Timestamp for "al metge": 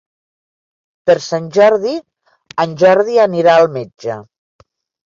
3.61-4.19